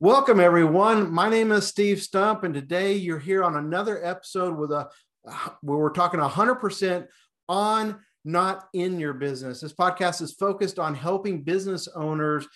Welcome, 0.00 0.38
everyone. 0.38 1.12
My 1.12 1.28
name 1.28 1.50
is 1.50 1.66
Steve 1.66 2.00
Stump, 2.00 2.44
and 2.44 2.54
today 2.54 2.92
you're 2.94 3.18
here 3.18 3.42
on 3.42 3.56
another 3.56 4.00
episode 4.06 4.56
with 4.56 4.70
a 4.70 4.88
where 5.60 5.78
we're 5.78 5.90
talking 5.90 6.20
100% 6.20 7.08
on 7.48 7.98
not 8.24 8.68
in 8.74 9.00
your 9.00 9.12
business. 9.12 9.60
This 9.60 9.72
podcast 9.72 10.22
is 10.22 10.34
focused 10.34 10.78
on 10.78 10.94
helping 10.94 11.42
business 11.42 11.88
owners 11.96 12.46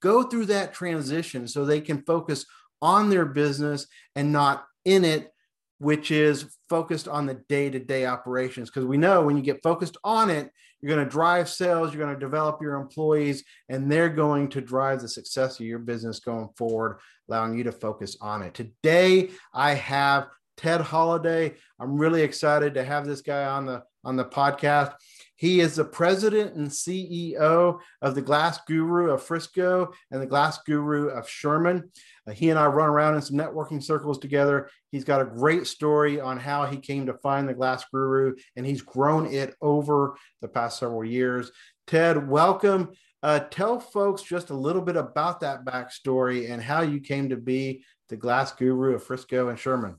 go 0.00 0.22
through 0.22 0.46
that 0.46 0.72
transition 0.72 1.46
so 1.46 1.66
they 1.66 1.82
can 1.82 2.00
focus 2.00 2.46
on 2.80 3.10
their 3.10 3.26
business 3.26 3.86
and 4.14 4.32
not 4.32 4.64
in 4.86 5.04
it, 5.04 5.30
which 5.78 6.10
is 6.10 6.56
focused 6.68 7.08
on 7.08 7.26
the 7.26 7.42
day 7.48 7.70
to 7.70 7.78
day 7.78 8.06
operations. 8.06 8.70
Because 8.70 8.86
we 8.86 8.96
know 8.96 9.22
when 9.22 9.36
you 9.36 9.42
get 9.42 9.62
focused 9.62 9.96
on 10.04 10.30
it, 10.30 10.50
you're 10.80 10.94
going 10.94 11.04
to 11.04 11.10
drive 11.10 11.48
sales, 11.48 11.92
you're 11.92 12.04
going 12.04 12.14
to 12.14 12.20
develop 12.20 12.60
your 12.60 12.74
employees, 12.74 13.44
and 13.68 13.90
they're 13.90 14.10
going 14.10 14.48
to 14.48 14.60
drive 14.60 15.00
the 15.00 15.08
success 15.08 15.58
of 15.58 15.66
your 15.66 15.78
business 15.78 16.20
going 16.20 16.48
forward, 16.56 16.98
allowing 17.28 17.56
you 17.56 17.64
to 17.64 17.72
focus 17.72 18.16
on 18.20 18.42
it. 18.42 18.54
Today, 18.54 19.30
I 19.54 19.74
have 19.74 20.28
Ted 20.56 20.80
Holiday. 20.80 21.54
I'm 21.80 21.98
really 21.98 22.22
excited 22.22 22.74
to 22.74 22.84
have 22.84 23.06
this 23.06 23.20
guy 23.20 23.44
on 23.46 23.66
the 23.66 23.82
on 24.04 24.16
the 24.16 24.24
podcast. 24.24 24.94
He 25.36 25.60
is 25.60 25.76
the 25.76 25.84
president 25.84 26.54
and 26.54 26.68
CEO 26.68 27.78
of 28.00 28.14
the 28.14 28.22
Glass 28.22 28.58
Guru 28.66 29.10
of 29.10 29.22
Frisco 29.22 29.92
and 30.10 30.20
the 30.20 30.26
Glass 30.26 30.58
Guru 30.62 31.08
of 31.08 31.28
Sherman. 31.28 31.90
Uh, 32.26 32.32
he 32.32 32.48
and 32.48 32.58
I 32.58 32.66
run 32.66 32.88
around 32.88 33.16
in 33.16 33.22
some 33.22 33.36
networking 33.36 33.82
circles 33.82 34.18
together. 34.18 34.70
He's 34.90 35.04
got 35.04 35.20
a 35.20 35.26
great 35.26 35.66
story 35.66 36.20
on 36.20 36.38
how 36.38 36.64
he 36.64 36.78
came 36.78 37.04
to 37.06 37.14
find 37.14 37.46
the 37.46 37.54
Glass 37.54 37.84
Guru, 37.92 38.34
and 38.56 38.64
he's 38.64 38.80
grown 38.80 39.26
it 39.26 39.54
over 39.60 40.16
the 40.40 40.48
past 40.48 40.78
several 40.78 41.04
years. 41.04 41.52
Ted, 41.86 42.28
welcome. 42.28 42.92
Uh, 43.22 43.40
tell 43.40 43.78
folks 43.78 44.22
just 44.22 44.50
a 44.50 44.54
little 44.54 44.82
bit 44.82 44.96
about 44.96 45.40
that 45.40 45.64
backstory 45.64 46.50
and 46.50 46.62
how 46.62 46.80
you 46.80 47.00
came 47.00 47.28
to 47.28 47.36
be 47.36 47.84
the 48.08 48.16
Glass 48.16 48.52
Guru 48.52 48.94
of 48.94 49.04
Frisco 49.04 49.48
and 49.48 49.58
Sherman. 49.58 49.96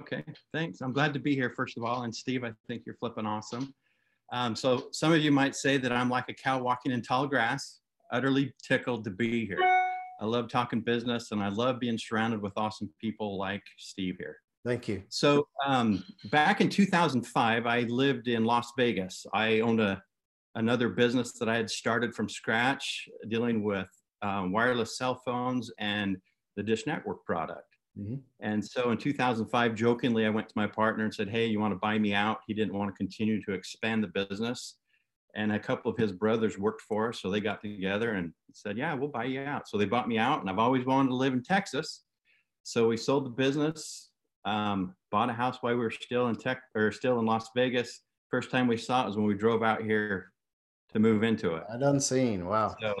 Okay, 0.00 0.24
thanks. 0.52 0.80
I'm 0.80 0.92
glad 0.92 1.12
to 1.14 1.18
be 1.18 1.34
here, 1.34 1.50
first 1.50 1.76
of 1.76 1.84
all. 1.84 2.04
And 2.04 2.14
Steve, 2.14 2.44
I 2.44 2.52
think 2.68 2.82
you're 2.86 2.96
flipping 2.96 3.26
awesome. 3.26 3.74
Um, 4.32 4.54
so 4.54 4.88
some 4.92 5.12
of 5.12 5.20
you 5.20 5.32
might 5.32 5.56
say 5.56 5.76
that 5.78 5.92
I'm 5.92 6.08
like 6.08 6.28
a 6.28 6.34
cow 6.34 6.62
walking 6.62 6.92
in 6.92 7.02
tall 7.02 7.26
grass, 7.26 7.80
utterly 8.12 8.52
tickled 8.62 9.04
to 9.04 9.10
be 9.10 9.46
here. 9.46 9.60
I 10.20 10.26
love 10.26 10.48
talking 10.48 10.80
business 10.80 11.32
and 11.32 11.42
I 11.42 11.48
love 11.48 11.80
being 11.80 11.98
surrounded 11.98 12.42
with 12.42 12.52
awesome 12.56 12.90
people 13.00 13.38
like 13.38 13.62
Steve 13.78 14.16
here. 14.18 14.36
Thank 14.64 14.88
you. 14.88 15.02
So 15.08 15.48
um, 15.66 16.04
back 16.30 16.60
in 16.60 16.68
2005, 16.68 17.66
I 17.66 17.80
lived 17.82 18.28
in 18.28 18.44
Las 18.44 18.72
Vegas. 18.76 19.24
I 19.32 19.60
owned 19.60 19.80
a, 19.80 20.02
another 20.54 20.90
business 20.90 21.32
that 21.38 21.48
I 21.48 21.56
had 21.56 21.70
started 21.70 22.14
from 22.14 22.28
scratch 22.28 23.08
dealing 23.28 23.64
with 23.64 23.88
um, 24.20 24.52
wireless 24.52 24.98
cell 24.98 25.22
phones 25.24 25.70
and 25.78 26.18
the 26.56 26.62
Dish 26.62 26.86
Network 26.86 27.24
product. 27.24 27.69
Mm-hmm. 28.00 28.16
And 28.40 28.64
so 28.64 28.90
in 28.90 28.98
2005, 28.98 29.74
jokingly, 29.74 30.24
I 30.24 30.30
went 30.30 30.48
to 30.48 30.54
my 30.56 30.66
partner 30.66 31.04
and 31.04 31.14
said, 31.14 31.28
Hey, 31.28 31.46
you 31.46 31.60
want 31.60 31.72
to 31.72 31.78
buy 31.78 31.98
me 31.98 32.14
out? 32.14 32.38
He 32.46 32.54
didn't 32.54 32.74
want 32.74 32.90
to 32.90 32.96
continue 32.96 33.42
to 33.44 33.52
expand 33.52 34.02
the 34.02 34.08
business. 34.08 34.76
And 35.34 35.52
a 35.52 35.58
couple 35.58 35.92
of 35.92 35.96
his 35.96 36.10
brothers 36.10 36.58
worked 36.58 36.82
for 36.82 37.10
us. 37.10 37.20
So 37.20 37.30
they 37.30 37.40
got 37.40 37.60
together 37.60 38.12
and 38.12 38.32
said, 38.52 38.78
Yeah, 38.78 38.94
we'll 38.94 39.08
buy 39.08 39.24
you 39.24 39.42
out. 39.42 39.68
So 39.68 39.76
they 39.76 39.84
bought 39.84 40.08
me 40.08 40.18
out. 40.18 40.40
And 40.40 40.48
I've 40.48 40.58
always 40.58 40.86
wanted 40.86 41.10
to 41.10 41.14
live 41.14 41.32
in 41.32 41.42
Texas. 41.42 42.04
So 42.62 42.88
we 42.88 42.96
sold 42.96 43.26
the 43.26 43.30
business, 43.30 44.10
um, 44.44 44.94
bought 45.10 45.30
a 45.30 45.32
house 45.32 45.58
while 45.60 45.74
we 45.74 45.80
were 45.80 45.90
still 45.90 46.28
in 46.28 46.36
tech 46.36 46.62
or 46.74 46.92
still 46.92 47.18
in 47.20 47.26
Las 47.26 47.50
Vegas. 47.54 48.02
First 48.30 48.50
time 48.50 48.66
we 48.66 48.76
saw 48.76 49.02
it 49.02 49.06
was 49.06 49.16
when 49.16 49.26
we 49.26 49.34
drove 49.34 49.62
out 49.62 49.82
here 49.82 50.32
to 50.92 50.98
move 50.98 51.22
into 51.22 51.56
it. 51.56 51.64
I 51.72 51.76
done 51.76 52.00
seen. 52.00 52.46
Wow. 52.46 52.74
So, 52.80 52.94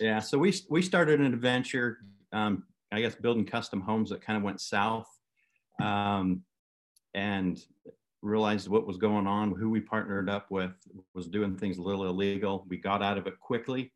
yeah. 0.00 0.20
So 0.20 0.38
we, 0.38 0.54
we 0.70 0.82
started 0.82 1.20
an 1.20 1.32
adventure 1.32 1.98
um, 2.32 2.64
I 2.92 3.00
guess 3.00 3.14
building 3.14 3.44
custom 3.44 3.80
homes 3.80 4.10
that 4.10 4.22
kind 4.22 4.36
of 4.36 4.42
went 4.42 4.60
south 4.60 5.08
um, 5.80 6.42
and 7.14 7.58
realized 8.22 8.68
what 8.68 8.86
was 8.86 8.96
going 8.96 9.26
on. 9.26 9.52
Who 9.52 9.70
we 9.70 9.80
partnered 9.80 10.30
up 10.30 10.50
with 10.50 10.72
was 11.14 11.28
doing 11.28 11.56
things 11.56 11.78
a 11.78 11.82
little 11.82 12.06
illegal. 12.06 12.66
We 12.68 12.78
got 12.78 13.02
out 13.02 13.18
of 13.18 13.26
it 13.26 13.38
quickly. 13.40 13.92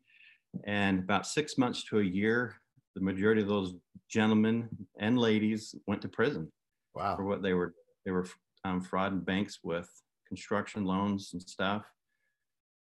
And 0.65 0.99
about 0.99 1.25
six 1.25 1.57
months 1.57 1.83
to 1.85 1.99
a 1.99 2.03
year, 2.03 2.55
the 2.95 3.01
majority 3.01 3.41
of 3.41 3.47
those 3.47 3.73
gentlemen 4.09 4.69
and 4.99 5.17
ladies 5.17 5.73
went 5.87 6.01
to 6.03 6.07
prison. 6.07 6.51
Wow. 6.93 7.15
For 7.15 7.23
what 7.23 7.41
they 7.41 7.53
were, 7.53 7.73
they 8.05 8.11
were 8.11 8.27
um, 8.63 8.83
frauding 8.83 9.25
banks 9.25 9.59
with 9.63 9.89
construction 10.27 10.85
loans 10.85 11.31
and 11.33 11.41
stuff 11.41 11.83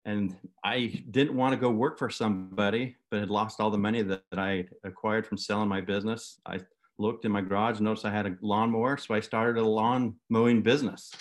and 0.05 0.35
I 0.63 1.03
didn't 1.11 1.35
want 1.35 1.53
to 1.53 1.59
go 1.59 1.69
work 1.69 1.99
for 1.99 2.09
somebody, 2.09 2.95
but 3.09 3.19
had 3.19 3.29
lost 3.29 3.59
all 3.59 3.69
the 3.69 3.77
money 3.77 4.01
that, 4.01 4.23
that 4.31 4.39
I 4.39 4.65
acquired 4.83 5.27
from 5.27 5.37
selling 5.37 5.69
my 5.69 5.81
business. 5.81 6.39
I 6.45 6.59
looked 6.97 7.25
in 7.25 7.31
my 7.31 7.41
garage, 7.41 7.79
noticed 7.79 8.05
I 8.05 8.11
had 8.11 8.25
a 8.25 8.35
lawnmower, 8.41 8.97
so 8.97 9.13
I 9.13 9.19
started 9.19 9.59
a 9.59 9.65
lawn 9.65 10.15
mowing 10.29 10.61
business 10.61 11.11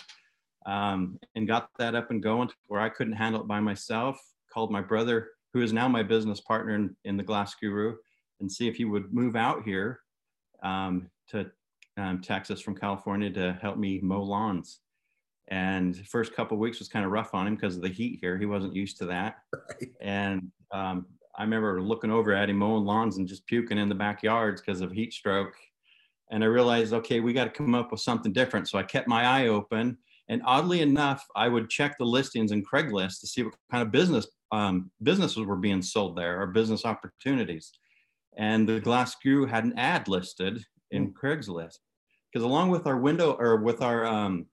um, 0.67 1.19
and 1.35 1.47
got 1.47 1.69
that 1.79 1.95
up 1.95 2.11
and 2.11 2.23
going 2.23 2.49
to 2.49 2.55
where 2.69 2.81
I 2.81 2.89
couldn't 2.89 3.15
handle 3.15 3.43
it 3.43 3.49
by 3.49 3.61
myself. 3.61 4.19
Called 4.53 4.73
my 4.73 4.81
brother, 4.81 5.29
who 5.53 5.63
is 5.63 5.73
now 5.73 5.87
my 5.87 6.03
business 6.03 6.41
partner 6.41 6.75
in, 6.75 6.97
in 7.05 7.17
the 7.17 7.23
Glass 7.23 7.55
Guru, 7.55 7.95
and 8.41 8.51
see 8.51 8.67
if 8.67 8.77
he 8.77 8.85
would 8.85 9.13
move 9.13 9.37
out 9.37 9.63
here 9.63 10.01
um, 10.63 11.09
to 11.29 11.51
um, 11.97 12.21
Texas 12.21 12.61
from 12.61 12.75
California 12.75 13.31
to 13.31 13.59
help 13.61 13.77
me 13.77 14.01
mow 14.03 14.23
lawns 14.23 14.81
and 15.51 16.07
first 16.07 16.35
couple 16.35 16.57
weeks 16.57 16.79
was 16.79 16.89
kind 16.89 17.05
of 17.05 17.11
rough 17.11 17.35
on 17.35 17.47
him 17.47 17.57
because 17.57 17.77
of 17.77 17.83
the 17.83 17.89
heat 17.89 18.19
here. 18.21 18.39
He 18.39 18.47
wasn't 18.47 18.75
used 18.75 18.99
to 18.99 19.07
that. 19.07 19.37
Right. 19.53 19.91
and 20.01 20.51
um, 20.73 21.07
i 21.37 21.43
remember 21.43 21.81
looking 21.81 22.11
over 22.11 22.33
at 22.33 22.51
him 22.51 22.57
mowing 22.57 22.85
lawns 22.85 23.19
and 23.19 23.29
just 23.29 23.47
puking 23.47 23.79
in 23.79 23.89
the 23.89 23.95
backyards 23.95 24.61
because 24.61 24.81
of 24.81 24.93
heat 24.93 25.13
stroke. 25.13 25.55
And 26.31 26.43
i 26.43 26.47
realized 26.47 26.93
okay 26.93 27.21
we 27.21 27.33
got 27.33 27.45
to 27.45 27.51
come 27.51 27.75
up 27.75 27.91
with 27.93 28.01
something 28.01 28.33
different. 28.33 28.69
So 28.69 28.79
i 28.79 28.83
kept 28.83 29.09
my 29.09 29.25
eye 29.25 29.49
open 29.49 29.99
and 30.29 30.43
oddly 30.45 30.81
enough 30.81 31.27
i 31.35 31.49
would 31.49 31.71
check 31.71 31.97
the 31.99 32.05
listings 32.05 32.53
in 32.53 32.65
craigslist 32.65 33.21
to 33.21 33.27
see 33.27 33.43
what 33.43 33.55
kind 33.71 33.83
of 33.83 33.91
business 33.91 34.27
um, 34.53 34.91
businesses 35.03 35.45
were 35.45 35.57
being 35.57 35.83
sold 35.83 36.17
there 36.17 36.41
or 36.41 36.47
business 36.49 36.85
opportunities. 36.85 37.73
And 38.37 38.69
the 38.69 38.81
glass 38.81 39.17
guru 39.23 39.47
had 39.47 39.65
an 39.65 39.79
ad 39.79 40.09
listed 40.09 40.65
in 40.91 41.09
mm. 41.09 41.13
craigslist. 41.13 41.79
Because 42.33 42.45
along 42.45 42.71
with 42.71 42.87
our 42.87 42.97
window 42.97 43.37
or 43.39 43.57
with 43.57 43.83
our 43.83 44.07
um, 44.07 44.47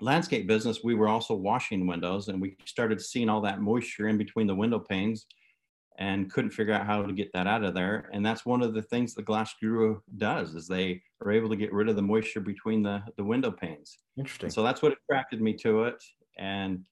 landscape 0.00 0.46
business, 0.46 0.84
we 0.84 0.94
were 0.94 1.08
also 1.08 1.34
washing 1.34 1.86
windows 1.86 2.28
and 2.28 2.40
we 2.40 2.56
started 2.64 3.00
seeing 3.00 3.28
all 3.28 3.40
that 3.42 3.60
moisture 3.60 4.08
in 4.08 4.18
between 4.18 4.46
the 4.46 4.54
window 4.54 4.78
panes 4.78 5.26
and 5.98 6.32
couldn't 6.32 6.50
figure 6.52 6.72
out 6.72 6.86
how 6.86 7.02
to 7.02 7.12
get 7.12 7.32
that 7.32 7.48
out 7.48 7.64
of 7.64 7.74
there. 7.74 8.08
And 8.12 8.24
that's 8.24 8.46
one 8.46 8.62
of 8.62 8.72
the 8.72 8.82
things 8.82 9.14
the 9.14 9.22
Glass 9.22 9.54
Guru 9.60 9.98
does 10.16 10.54
is 10.54 10.68
they 10.68 11.02
are 11.24 11.32
able 11.32 11.48
to 11.48 11.56
get 11.56 11.72
rid 11.72 11.88
of 11.88 11.96
the 11.96 12.02
moisture 12.02 12.40
between 12.40 12.82
the, 12.82 13.02
the 13.16 13.24
window 13.24 13.50
panes. 13.50 13.98
Interesting. 14.16 14.50
So 14.50 14.62
that's 14.62 14.80
what 14.80 14.92
attracted 14.92 15.42
me 15.42 15.54
to 15.54 15.84
it. 15.84 16.02
And 16.38 16.84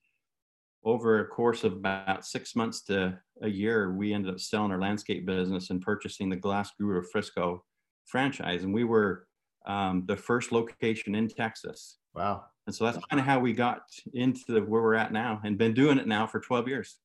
over 0.85 1.21
a 1.21 1.27
course 1.27 1.63
of 1.63 1.73
about 1.73 2.27
six 2.27 2.57
months 2.57 2.83
to 2.85 3.17
a 3.43 3.49
year, 3.49 3.93
we 3.93 4.13
ended 4.13 4.33
up 4.33 4.41
selling 4.41 4.73
our 4.73 4.81
landscape 4.81 5.25
business 5.25 5.71
and 5.71 5.81
purchasing 5.81 6.29
the 6.29 6.37
Glass 6.37 6.73
Guru 6.79 7.03
Frisco 7.03 7.65
franchise. 8.07 8.65
And 8.65 8.75
we 8.75 8.85
were 8.85 9.27
um, 9.67 10.05
the 10.07 10.17
first 10.17 10.51
location 10.51 11.15
in 11.15 11.29
Texas. 11.29 11.99
Wow. 12.13 12.45
And 12.67 12.75
so 12.75 12.85
that's 12.85 12.99
kind 13.07 13.21
of 13.21 13.27
how 13.27 13.39
we 13.39 13.53
got 13.53 13.83
into 14.13 14.53
the, 14.53 14.61
where 14.61 14.83
we're 14.83 14.95
at 14.95 15.13
now 15.13 15.41
and 15.45 15.57
been 15.57 15.75
doing 15.75 15.99
it 15.99 16.07
now 16.07 16.27
for 16.27 16.41
12 16.41 16.69
years. 16.69 16.97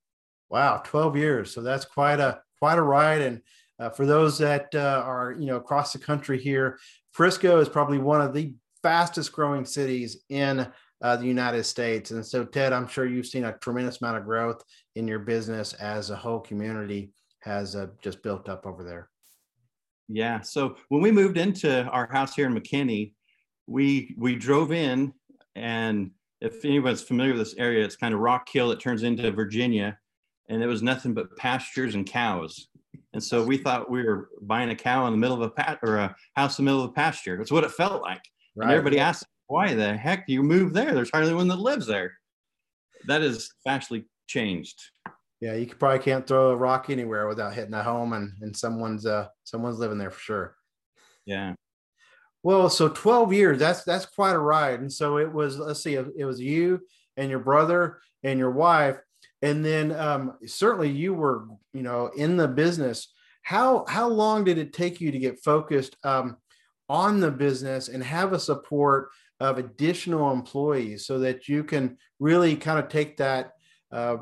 Wow, 0.50 0.82
12 0.84 1.16
years. 1.16 1.54
So 1.54 1.62
that's 1.62 1.86
quite 1.86 2.20
a 2.20 2.42
quite 2.60 2.78
a 2.78 2.82
ride. 2.82 3.22
And 3.22 3.42
uh, 3.80 3.90
for 3.90 4.06
those 4.06 4.38
that 4.40 4.74
uh, 4.76 5.04
are 5.06 5.36
you 5.40 5.46
know 5.46 5.56
across 5.56 5.94
the 5.94 6.00
country 6.00 6.40
here, 6.40 6.78
Frisco 7.12 7.60
is 7.60 7.70
probably 7.70 8.00
one 8.00 8.22
of 8.22 8.34
the 8.34 8.54
fastest 8.84 9.32
growing 9.32 9.66
cities 9.66 10.24
in 10.30 10.68
uh, 11.02 11.16
the 11.16 11.26
United 11.26 11.64
States. 11.64 12.12
And 12.12 12.26
so, 12.26 12.44
Ted, 12.44 12.74
I'm 12.74 12.88
sure 12.88 13.06
you've 13.06 13.28
seen 13.28 13.46
a 13.46 13.58
tremendous 13.60 14.02
amount 14.02 14.18
of 14.18 14.26
growth 14.26 14.64
in 14.96 15.08
your 15.08 15.20
business 15.20 15.74
as 15.74 16.10
a 16.10 16.16
whole 16.16 16.40
community 16.40 17.12
has 17.40 17.76
uh, 17.76 17.88
just 18.02 18.22
built 18.22 18.50
up 18.50 18.66
over 18.66 18.84
there. 18.84 19.10
Yeah. 20.08 20.42
So 20.42 20.76
when 20.90 21.02
we 21.02 21.12
moved 21.12 21.38
into 21.38 21.86
our 21.86 22.12
house 22.12 22.36
here 22.36 22.46
in 22.46 22.54
McKinney, 22.54 23.14
we 23.68 24.14
we 24.18 24.36
drove 24.36 24.72
in 24.72 25.14
and 25.56 26.12
if 26.42 26.65
anyone's 26.65 27.03
familiar 27.03 27.33
with 27.33 27.42
this 27.42 27.56
area, 27.57 27.86
it's 27.86 27.95
kind 27.95 28.13
of 28.13 28.19
rock 28.19 28.48
hill. 28.51 28.69
that 28.69 28.80
turns 28.80 29.03
into 29.03 29.31
Virginia, 29.31 29.98
and 30.50 30.62
it 30.62 30.68
was 30.68 30.81
nothing 30.81 31.13
but 31.13 31.36
pastures 31.38 31.95
and 31.95 32.06
cows. 32.06 32.68
And 33.13 33.24
so 33.24 33.44
we 33.44 33.57
thought 33.57 33.92
we 33.92 34.03
were 34.03 34.30
buying 34.42 34.69
a 34.69 34.75
cow 34.75 35.06
in 35.06 35.13
the 35.13 35.18
middle 35.18 35.36
of 35.36 35.42
a 35.42 35.50
pat 35.50 35.80
or 35.83 35.98
a 35.98 36.15
house 36.36 36.57
in 36.57 36.65
the 36.65 36.71
middle 36.71 36.83
of 36.83 36.89
a 36.92 36.94
pasture. 36.94 37.38
That's 37.38 37.51
what 37.51 37.63
it 37.63 37.71
felt 37.71 38.01
like. 38.01 38.21
Right. 38.56 38.65
And 38.65 38.71
everybody 38.71 39.00
asked, 39.00 39.25
"Why 39.48 39.74
the 39.74 39.95
heck 39.95 40.27
do 40.27 40.33
you 40.33 40.44
move 40.44 40.74
there? 40.74 40.94
There's 40.94 41.12
hardly 41.12 41.33
one 41.33 41.48
that 41.50 41.59
lives 41.59 41.86
there." 41.88 42.18
That 43.07 43.21
is 43.21 43.51
vastly 43.65 44.06
changed. 44.27 44.80
Yeah, 45.42 45.56
you 45.56 45.68
probably 45.68 46.00
can't 46.00 46.25
throw 46.25 46.51
a 46.51 46.56
rock 46.56 46.89
anywhere 46.89 47.27
without 47.27 47.54
hitting 47.54 47.74
a 47.74 47.83
home, 47.83 48.13
and 48.13 48.31
and 48.42 48.56
someone's 48.56 49.06
uh 49.06 49.27
someone's 49.44 49.80
living 49.80 49.97
there 49.97 50.12
for 50.12 50.19
sure. 50.19 50.56
Yeah. 51.25 51.54
Well, 52.44 52.70
so 52.70 52.90
12 52.90 53.34
years, 53.34 53.60
that's 53.60 53.84
that's 53.84 54.06
quite 54.06 54.34
a 54.34 54.40
ride. 54.40 54.80
And 54.80 54.92
so 54.92 55.18
it 55.18 55.32
was, 55.32 55.60
let's 55.60 55.84
see, 55.84 55.94
it 55.94 56.26
was 56.26 56.40
you 56.40 56.82
and 57.18 57.30
your 57.30 57.40
brother 57.40 58.00
and 58.24 58.40
your 58.40 58.52
wife. 58.52 58.98
And 59.44 59.64
then 59.64 59.92
um, 59.92 60.38
certainly 60.46 60.90
you 60.90 61.14
were, 61.14 61.46
you 61.74 61.84
know, 61.84 62.08
in 62.16 62.38
the 62.38 62.48
business 62.48 63.14
how 63.44 63.86
how 63.88 64.08
long 64.08 64.44
did 64.44 64.58
it 64.58 64.74
take 64.74 65.02
you 65.02 65.12
to 65.12 65.20
get 65.20 65.44
focused 65.44 65.96
um, 66.04 66.38
on 66.90 67.20
the 67.20 67.32
business 67.32 67.88
and 67.88 68.04
have 68.04 68.34
a 68.34 68.40
support 68.40 69.10
of 69.40 69.58
additional 69.58 70.32
employees 70.32 71.06
so 71.06 71.20
that 71.20 71.48
you 71.48 71.64
can 71.64 71.98
really 72.20 72.56
kind 72.56 72.78
of 72.78 72.88
take 72.88 73.18
that 73.18 73.54
uh, 73.92 74.18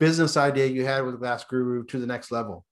business 0.00 0.36
idea 0.36 0.66
you 0.66 0.84
had 0.86 1.04
with 1.04 1.18
Glass 1.18 1.44
Guru 1.44 1.84
to 1.84 1.98
the 1.98 2.06
next 2.06 2.32
level? 2.32 2.64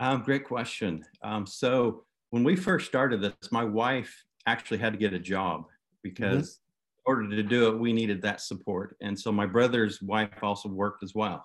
Um, 0.00 0.22
great 0.22 0.46
question. 0.46 1.04
Um, 1.22 1.46
so 1.46 2.04
when 2.30 2.44
we 2.44 2.56
first 2.56 2.86
started 2.86 3.20
this, 3.20 3.34
my 3.50 3.64
wife 3.64 4.24
actually 4.46 4.78
had 4.78 4.92
to 4.92 4.98
get 4.98 5.12
a 5.12 5.18
job 5.18 5.64
because 6.02 6.60
mm-hmm. 7.06 7.22
in 7.22 7.26
order 7.26 7.36
to 7.36 7.42
do 7.42 7.68
it, 7.68 7.78
we 7.78 7.92
needed 7.92 8.22
that 8.22 8.40
support. 8.40 8.96
And 9.00 9.18
so 9.18 9.30
my 9.30 9.46
brother's 9.46 10.00
wife 10.00 10.30
also 10.42 10.68
worked 10.68 11.02
as 11.02 11.14
well. 11.14 11.44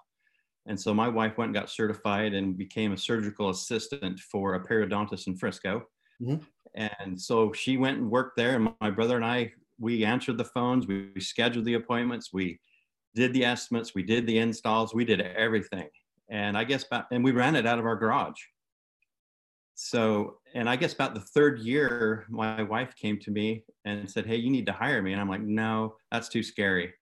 And 0.67 0.79
so 0.79 0.93
my 0.93 1.07
wife 1.07 1.37
went 1.37 1.49
and 1.49 1.55
got 1.55 1.69
certified 1.69 2.33
and 2.33 2.57
became 2.57 2.93
a 2.93 2.97
surgical 2.97 3.49
assistant 3.49 4.19
for 4.19 4.55
a 4.55 4.65
periodontist 4.65 5.27
in 5.27 5.35
Frisco. 5.35 5.85
Mm-hmm. 6.21 6.43
And 6.73 7.19
so 7.19 7.53
she 7.53 7.77
went 7.77 7.99
and 7.99 8.09
worked 8.09 8.35
there. 8.35 8.55
And 8.55 8.69
my 8.81 8.89
brother 8.89 9.15
and 9.15 9.25
I, 9.25 9.53
we 9.79 10.03
answered 10.03 10.37
the 10.37 10.45
phones, 10.45 10.87
we, 10.87 11.09
we 11.13 11.21
scheduled 11.21 11.65
the 11.65 11.75
appointments, 11.75 12.31
we 12.33 12.59
did 13.13 13.33
the 13.33 13.45
estimates, 13.45 13.93
we 13.93 14.03
did 14.03 14.25
the 14.25 14.39
installs, 14.39 14.93
we 14.93 15.05
did 15.05 15.21
everything 15.21 15.87
and 16.29 16.57
I 16.57 16.63
guess 16.63 16.83
about, 16.83 17.05
and 17.11 17.23
we 17.23 17.31
ran 17.31 17.55
it 17.55 17.65
out 17.65 17.79
of 17.79 17.85
our 17.85 17.95
garage. 17.95 18.39
So, 19.75 20.37
and 20.53 20.69
I 20.69 20.77
guess 20.77 20.93
about 20.93 21.13
the 21.13 21.19
third 21.19 21.59
year, 21.59 22.25
my 22.29 22.63
wife 22.63 22.95
came 22.95 23.19
to 23.19 23.31
me 23.31 23.65
and 23.83 24.09
said, 24.09 24.25
Hey, 24.25 24.37
you 24.37 24.49
need 24.49 24.65
to 24.67 24.71
hire 24.71 25.01
me. 25.01 25.11
And 25.11 25.21
I'm 25.21 25.29
like, 25.29 25.41
No, 25.41 25.97
that's 26.11 26.29
too 26.29 26.43
scary. 26.43 26.93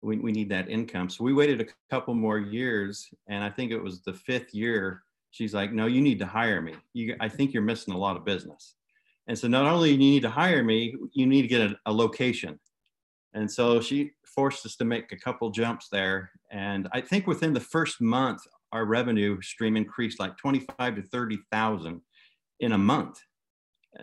We, 0.00 0.16
we 0.16 0.32
need 0.32 0.48
that 0.48 0.70
income. 0.70 1.10
So 1.10 1.24
we 1.24 1.34
waited 1.34 1.60
a 1.60 1.66
couple 1.90 2.14
more 2.14 2.38
years. 2.38 3.06
And 3.28 3.44
I 3.44 3.50
think 3.50 3.70
it 3.70 3.82
was 3.82 4.02
the 4.02 4.14
fifth 4.14 4.54
year, 4.54 5.02
she's 5.30 5.52
like, 5.52 5.72
No, 5.72 5.84
you 5.86 6.00
need 6.00 6.18
to 6.20 6.26
hire 6.26 6.62
me. 6.62 6.74
You, 6.94 7.16
I 7.20 7.28
think 7.28 7.52
you're 7.52 7.62
missing 7.62 7.92
a 7.92 7.98
lot 7.98 8.16
of 8.16 8.24
business. 8.24 8.76
And 9.28 9.38
so 9.38 9.46
not 9.46 9.66
only 9.66 9.90
you 9.90 9.98
need 9.98 10.22
to 10.22 10.30
hire 10.30 10.64
me, 10.64 10.96
you 11.12 11.26
need 11.26 11.42
to 11.42 11.48
get 11.48 11.70
a, 11.70 11.76
a 11.84 11.92
location. 11.92 12.58
And 13.34 13.50
so 13.50 13.82
she 13.82 14.12
forced 14.24 14.64
us 14.64 14.76
to 14.76 14.86
make 14.86 15.12
a 15.12 15.16
couple 15.16 15.50
jumps 15.50 15.88
there. 15.90 16.30
And 16.50 16.88
I 16.92 17.02
think 17.02 17.26
within 17.26 17.52
the 17.52 17.60
first 17.60 18.00
month, 18.00 18.40
our 18.72 18.84
revenue 18.84 19.40
stream 19.42 19.76
increased 19.76 20.20
like 20.20 20.36
25 20.36 20.96
to 20.96 21.02
30,000 21.02 22.00
in 22.60 22.72
a 22.72 22.78
month, 22.78 23.20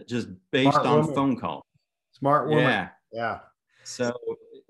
just 0.07 0.27
based 0.51 0.71
Smart 0.74 0.86
on 0.88 1.00
woman. 1.01 1.15
phone 1.15 1.39
call. 1.39 1.65
Smart 2.13 2.50
woman. 2.50 2.63
Yeah. 2.63 2.89
Yeah. 3.12 3.39
So 3.83 4.13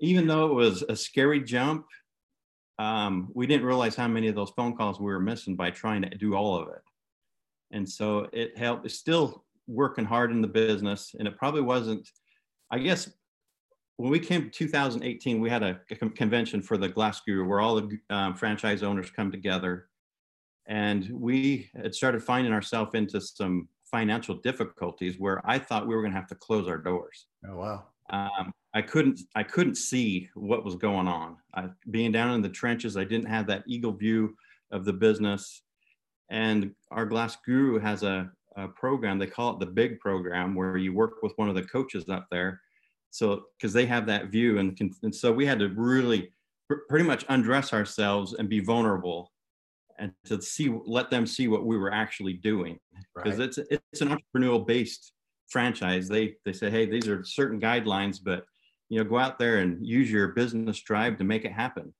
even 0.00 0.26
though 0.26 0.46
it 0.46 0.54
was 0.54 0.82
a 0.82 0.96
scary 0.96 1.40
jump, 1.40 1.86
um, 2.78 3.30
we 3.34 3.46
didn't 3.46 3.66
realize 3.66 3.94
how 3.94 4.08
many 4.08 4.28
of 4.28 4.34
those 4.34 4.50
phone 4.50 4.76
calls 4.76 4.98
we 4.98 5.06
were 5.06 5.20
missing 5.20 5.54
by 5.54 5.70
trying 5.70 6.02
to 6.02 6.10
do 6.10 6.34
all 6.34 6.56
of 6.56 6.68
it. 6.68 6.82
And 7.70 7.88
so 7.88 8.28
it 8.32 8.58
helped. 8.58 8.84
It's 8.84 8.96
still 8.96 9.44
working 9.66 10.04
hard 10.04 10.30
in 10.30 10.42
the 10.42 10.48
business, 10.48 11.14
and 11.18 11.26
it 11.28 11.38
probably 11.38 11.62
wasn't. 11.62 12.08
I 12.70 12.78
guess 12.78 13.10
when 13.96 14.10
we 14.10 14.18
came 14.18 14.44
to 14.44 14.50
2018, 14.50 15.40
we 15.40 15.48
had 15.48 15.62
a, 15.62 15.80
a 15.90 15.96
convention 16.10 16.62
for 16.62 16.76
the 16.76 16.88
Glass 16.88 17.20
Guru 17.20 17.46
where 17.46 17.60
all 17.60 17.76
the 17.76 17.98
um, 18.10 18.34
franchise 18.34 18.82
owners 18.82 19.10
come 19.10 19.30
together. 19.30 19.88
And 20.66 21.08
we 21.10 21.70
had 21.76 21.94
started 21.94 22.22
finding 22.22 22.52
ourselves 22.52 22.94
into 22.94 23.20
some 23.20 23.68
financial 23.84 24.36
difficulties 24.36 25.16
where 25.18 25.40
I 25.48 25.58
thought 25.58 25.86
we 25.86 25.94
were 25.94 26.02
going 26.02 26.12
to 26.12 26.18
have 26.18 26.28
to 26.28 26.34
close 26.34 26.66
our 26.66 26.78
doors. 26.78 27.26
Oh, 27.48 27.56
wow. 27.56 27.84
Um, 28.10 28.52
I 28.74 28.82
couldn't, 28.82 29.20
I 29.36 29.44
couldn't 29.44 29.76
see 29.76 30.28
what 30.34 30.64
was 30.64 30.74
going 30.74 31.06
on. 31.06 31.36
I, 31.54 31.68
being 31.90 32.10
down 32.10 32.34
in 32.34 32.42
the 32.42 32.48
trenches, 32.48 32.96
I 32.96 33.04
didn't 33.04 33.28
have 33.28 33.46
that 33.46 33.62
eagle 33.66 33.92
view 33.92 34.36
of 34.72 34.84
the 34.84 34.92
business. 34.92 35.62
And 36.30 36.74
our 36.90 37.06
Glass 37.06 37.36
Guru 37.46 37.78
has 37.78 38.02
a, 38.02 38.30
a 38.56 38.66
program, 38.68 39.18
they 39.18 39.26
call 39.26 39.52
it 39.52 39.60
the 39.60 39.66
big 39.66 40.00
program, 40.00 40.54
where 40.54 40.76
you 40.76 40.92
work 40.92 41.22
with 41.22 41.32
one 41.36 41.48
of 41.48 41.54
the 41.54 41.62
coaches 41.62 42.08
up 42.08 42.26
there 42.30 42.60
so 43.14 43.44
because 43.56 43.72
they 43.72 43.86
have 43.86 44.06
that 44.06 44.26
view 44.26 44.58
and, 44.58 44.76
and 45.04 45.14
so 45.14 45.30
we 45.30 45.46
had 45.46 45.60
to 45.60 45.68
really 45.68 46.32
pr- 46.68 46.82
pretty 46.88 47.04
much 47.04 47.24
undress 47.28 47.72
ourselves 47.72 48.34
and 48.34 48.48
be 48.48 48.58
vulnerable 48.58 49.30
and 50.00 50.10
to 50.24 50.42
see 50.42 50.76
let 50.84 51.10
them 51.10 51.24
see 51.24 51.46
what 51.46 51.64
we 51.64 51.78
were 51.78 51.92
actually 51.92 52.32
doing. 52.32 52.76
Because 53.14 53.38
right. 53.38 53.46
it's 53.48 53.58
it's 53.70 54.00
an 54.00 54.08
entrepreneurial 54.08 54.66
based 54.66 55.12
franchise. 55.46 56.08
They 56.08 56.34
they 56.44 56.52
say 56.52 56.70
hey 56.70 56.86
these 56.86 57.06
are 57.06 57.22
certain 57.22 57.60
guidelines 57.60 58.18
but 58.22 58.44
you 58.88 58.98
know 58.98 59.08
go 59.08 59.16
out 59.16 59.38
there 59.38 59.58
and 59.58 59.86
use 59.86 60.10
your 60.10 60.28
business 60.28 60.80
drive 60.82 61.16
to 61.18 61.24
make 61.24 61.44
it 61.44 61.52
happen. 61.52 61.94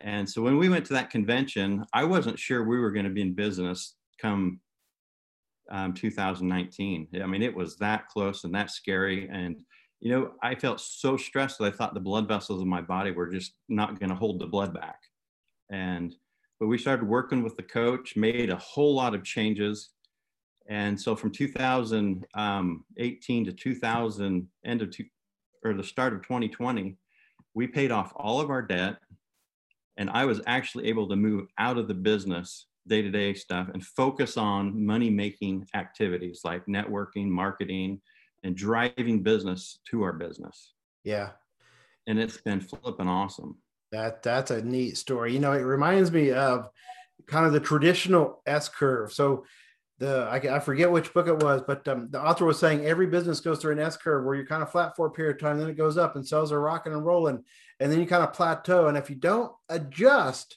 And 0.00 0.26
so 0.26 0.40
when 0.40 0.56
we 0.56 0.70
went 0.70 0.86
to 0.86 0.94
that 0.94 1.10
convention 1.10 1.84
i 1.92 2.02
wasn't 2.02 2.38
sure 2.38 2.64
we 2.64 2.78
were 2.78 2.92
going 2.92 3.04
to 3.04 3.10
be 3.12 3.20
in 3.20 3.34
business 3.34 3.96
come 4.18 4.58
um, 5.70 5.92
2019 5.92 7.06
i 7.22 7.26
mean 7.26 7.42
it 7.42 7.54
was 7.54 7.76
that 7.76 8.08
close 8.08 8.44
and 8.44 8.54
that 8.54 8.70
scary 8.70 9.28
and 9.30 9.62
you 10.00 10.10
know, 10.10 10.32
I 10.42 10.54
felt 10.54 10.80
so 10.80 11.16
stressed 11.16 11.58
that 11.58 11.64
I 11.64 11.70
thought 11.70 11.92
the 11.92 12.00
blood 12.00 12.26
vessels 12.26 12.62
in 12.62 12.68
my 12.68 12.80
body 12.80 13.10
were 13.10 13.28
just 13.28 13.52
not 13.68 14.00
going 14.00 14.08
to 14.08 14.16
hold 14.16 14.38
the 14.38 14.46
blood 14.46 14.72
back. 14.72 14.98
And, 15.70 16.14
but 16.58 16.68
we 16.68 16.78
started 16.78 17.06
working 17.06 17.42
with 17.42 17.56
the 17.56 17.62
coach, 17.62 18.16
made 18.16 18.50
a 18.50 18.56
whole 18.56 18.94
lot 18.94 19.14
of 19.14 19.22
changes. 19.22 19.90
And 20.68 20.98
so 20.98 21.14
from 21.14 21.30
2018 21.30 22.24
um, 22.34 22.84
to 22.96 23.52
2000, 23.52 24.48
end 24.64 24.82
of 24.82 24.90
two, 24.90 25.04
or 25.62 25.74
the 25.74 25.84
start 25.84 26.14
of 26.14 26.22
2020, 26.22 26.96
we 27.52 27.66
paid 27.66 27.92
off 27.92 28.12
all 28.16 28.40
of 28.40 28.48
our 28.48 28.62
debt. 28.62 28.96
And 29.98 30.08
I 30.08 30.24
was 30.24 30.40
actually 30.46 30.86
able 30.86 31.08
to 31.10 31.16
move 31.16 31.46
out 31.58 31.76
of 31.76 31.88
the 31.88 31.94
business 31.94 32.66
day 32.86 33.02
to 33.02 33.10
day 33.10 33.34
stuff 33.34 33.68
and 33.74 33.84
focus 33.84 34.38
on 34.38 34.86
money 34.86 35.10
making 35.10 35.66
activities 35.74 36.40
like 36.42 36.64
networking, 36.64 37.28
marketing, 37.28 38.00
and 38.42 38.56
driving 38.56 39.22
business 39.22 39.78
to 39.90 40.02
our 40.02 40.12
business. 40.12 40.72
Yeah. 41.04 41.30
And 42.06 42.18
it's 42.18 42.38
been 42.38 42.60
flipping 42.60 43.08
awesome. 43.08 43.56
That 43.92 44.22
that's 44.22 44.50
a 44.50 44.62
neat 44.62 44.96
story. 44.96 45.32
You 45.32 45.40
know, 45.40 45.52
it 45.52 45.62
reminds 45.62 46.12
me 46.12 46.30
of 46.32 46.68
kind 47.26 47.46
of 47.46 47.52
the 47.52 47.60
traditional 47.60 48.42
S 48.46 48.68
curve. 48.68 49.12
So 49.12 49.44
the 49.98 50.26
I, 50.30 50.56
I 50.56 50.60
forget 50.60 50.90
which 50.90 51.12
book 51.12 51.28
it 51.28 51.42
was, 51.42 51.62
but 51.66 51.86
um, 51.88 52.08
the 52.10 52.20
author 52.20 52.44
was 52.44 52.58
saying 52.58 52.86
every 52.86 53.06
business 53.06 53.40
goes 53.40 53.58
through 53.58 53.72
an 53.72 53.78
S 53.80 53.96
curve 53.96 54.24
where 54.24 54.34
you're 54.34 54.46
kind 54.46 54.62
of 54.62 54.70
flat 54.70 54.96
for 54.96 55.06
a 55.06 55.10
period 55.10 55.36
of 55.36 55.42
time, 55.42 55.58
then 55.58 55.68
it 55.68 55.76
goes 55.76 55.98
up 55.98 56.16
and 56.16 56.26
sales 56.26 56.52
are 56.52 56.60
rocking 56.60 56.92
and 56.92 57.04
rolling, 57.04 57.44
and 57.78 57.92
then 57.92 58.00
you 58.00 58.06
kind 58.06 58.24
of 58.24 58.32
plateau. 58.32 58.88
And 58.88 58.96
if 58.96 59.10
you 59.10 59.16
don't 59.16 59.52
adjust, 59.68 60.56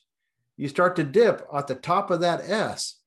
you 0.55 0.67
start 0.67 0.95
to 0.95 1.03
dip 1.03 1.45
at 1.53 1.67
the 1.67 1.75
top 1.75 2.09
of 2.11 2.21
that 2.21 2.49
S. 2.49 2.99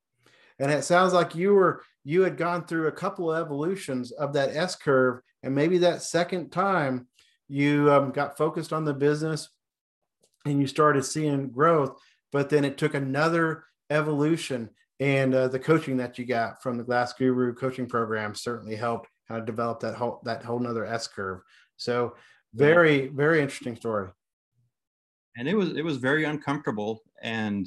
And 0.58 0.70
it 0.70 0.84
sounds 0.84 1.12
like 1.12 1.34
you 1.34 1.54
were 1.54 1.82
you 2.06 2.22
had 2.22 2.36
gone 2.36 2.64
through 2.64 2.86
a 2.86 2.92
couple 2.92 3.32
of 3.32 3.44
evolutions 3.44 4.12
of 4.12 4.32
that 4.32 4.54
S 4.54 4.76
curve, 4.76 5.18
and 5.42 5.52
maybe 5.52 5.78
that 5.78 6.02
second 6.02 6.50
time 6.50 7.08
you 7.48 7.92
um, 7.92 8.12
got 8.12 8.38
focused 8.38 8.72
on 8.72 8.84
the 8.84 8.94
business 8.94 9.48
and 10.44 10.60
you 10.60 10.68
started 10.68 11.04
seeing 11.04 11.50
growth, 11.50 11.98
but 12.30 12.48
then 12.48 12.64
it 12.64 12.78
took 12.78 12.94
another 12.94 13.64
evolution. 13.90 14.70
And 15.00 15.34
uh, 15.34 15.48
the 15.48 15.58
coaching 15.58 15.96
that 15.96 16.16
you 16.16 16.24
got 16.24 16.62
from 16.62 16.78
the 16.78 16.84
Glass 16.84 17.12
Guru 17.12 17.52
coaching 17.52 17.86
program 17.88 18.36
certainly 18.36 18.76
helped 18.76 19.08
kind 19.26 19.40
of 19.40 19.44
develop 19.44 19.80
that 19.80 19.96
whole 19.96 20.20
that 20.22 20.44
whole 20.44 20.60
nother 20.60 20.86
S 20.86 21.08
curve. 21.08 21.40
So 21.76 22.14
very 22.54 23.08
very 23.08 23.40
interesting 23.42 23.74
story. 23.74 24.10
And 25.36 25.48
it 25.48 25.56
was 25.56 25.76
it 25.76 25.82
was 25.82 25.96
very 25.96 26.22
uncomfortable 26.22 27.02
and 27.20 27.66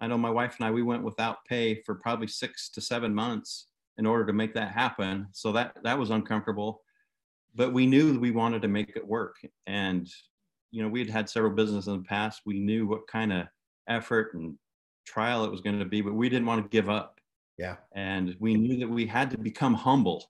I 0.00 0.06
know 0.06 0.18
my 0.18 0.30
wife 0.30 0.56
and 0.58 0.66
I, 0.66 0.70
we 0.70 0.82
went 0.82 1.02
without 1.02 1.44
pay 1.46 1.82
for 1.82 1.94
probably 1.94 2.26
six 2.26 2.68
to 2.70 2.80
seven 2.80 3.14
months 3.14 3.66
in 3.98 4.06
order 4.06 4.26
to 4.26 4.32
make 4.32 4.54
that 4.54 4.72
happen. 4.72 5.28
So 5.32 5.52
that 5.52 5.76
that 5.84 5.98
was 5.98 6.10
uncomfortable, 6.10 6.82
but 7.54 7.72
we 7.72 7.86
knew 7.86 8.18
we 8.18 8.30
wanted 8.30 8.62
to 8.62 8.68
make 8.68 8.96
it 8.96 9.06
work. 9.06 9.36
And 9.66 10.08
you 10.70 10.82
know, 10.82 10.88
we 10.88 10.98
had 10.98 11.10
had 11.10 11.28
several 11.28 11.52
businesses 11.52 11.86
in 11.86 11.98
the 11.98 12.08
past. 12.08 12.42
We 12.44 12.58
knew 12.58 12.86
what 12.86 13.06
kind 13.06 13.32
of 13.32 13.46
effort 13.88 14.34
and 14.34 14.56
trial 15.06 15.44
it 15.44 15.50
was 15.50 15.60
going 15.60 15.78
to 15.78 15.84
be, 15.84 16.00
but 16.00 16.14
we 16.14 16.28
didn't 16.28 16.46
want 16.46 16.64
to 16.64 16.68
give 16.68 16.90
up. 16.90 17.20
Yeah. 17.58 17.76
And 17.94 18.34
we 18.40 18.54
knew 18.54 18.78
that 18.80 18.88
we 18.88 19.06
had 19.06 19.30
to 19.30 19.38
become 19.38 19.74
humble 19.74 20.24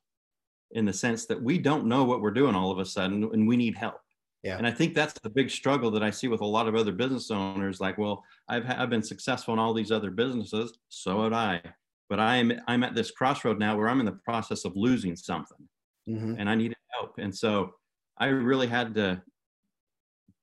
in 0.72 0.84
the 0.84 0.92
sense 0.92 1.24
that 1.26 1.42
we 1.42 1.56
don't 1.56 1.86
know 1.86 2.04
what 2.04 2.20
we're 2.20 2.30
doing 2.30 2.54
all 2.54 2.70
of 2.70 2.78
a 2.78 2.84
sudden 2.84 3.24
and 3.32 3.48
we 3.48 3.56
need 3.56 3.76
help. 3.76 4.00
Yeah. 4.44 4.58
And 4.58 4.66
I 4.66 4.70
think 4.70 4.94
that's 4.94 5.14
the 5.20 5.30
big 5.30 5.50
struggle 5.50 5.90
that 5.92 6.02
I 6.02 6.10
see 6.10 6.28
with 6.28 6.42
a 6.42 6.46
lot 6.46 6.68
of 6.68 6.74
other 6.74 6.92
business 6.92 7.30
owners. 7.30 7.80
Like, 7.80 7.96
well, 7.96 8.22
I've, 8.46 8.68
I've 8.68 8.90
been 8.90 9.02
successful 9.02 9.54
in 9.54 9.58
all 9.58 9.72
these 9.72 9.90
other 9.90 10.10
businesses. 10.10 10.78
So 10.90 11.22
have 11.22 11.32
I. 11.32 11.62
But 12.10 12.20
I'm, 12.20 12.52
I'm 12.68 12.84
at 12.84 12.94
this 12.94 13.10
crossroad 13.10 13.58
now 13.58 13.74
where 13.74 13.88
I'm 13.88 14.00
in 14.00 14.06
the 14.06 14.12
process 14.12 14.66
of 14.66 14.76
losing 14.76 15.16
something 15.16 15.66
mm-hmm. 16.06 16.34
and 16.38 16.50
I 16.50 16.54
needed 16.54 16.76
help. 16.90 17.14
And 17.16 17.34
so 17.34 17.72
I 18.18 18.26
really 18.26 18.66
had 18.66 18.94
to 18.96 19.22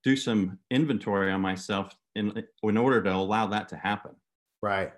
do 0.03 0.15
some 0.15 0.57
inventory 0.71 1.31
on 1.31 1.41
myself 1.41 1.95
in, 2.15 2.43
in 2.63 2.77
order 2.77 3.03
to 3.03 3.13
allow 3.13 3.45
that 3.47 3.69
to 3.69 3.75
happen. 3.75 4.15
Right. 4.63 4.91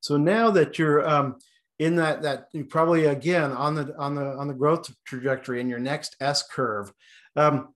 So 0.00 0.18
now 0.18 0.50
that 0.50 0.78
you're 0.78 1.08
um, 1.08 1.38
in 1.78 1.96
that, 1.96 2.20
that 2.22 2.48
you 2.52 2.66
probably 2.66 3.06
again 3.06 3.52
on 3.52 3.74
the 3.74 3.94
on 3.98 4.14
the 4.14 4.36
on 4.36 4.48
the 4.48 4.54
growth 4.54 4.90
trajectory 5.06 5.60
in 5.60 5.68
your 5.68 5.78
next 5.78 6.16
S 6.20 6.46
curve, 6.46 6.92
um, 7.36 7.74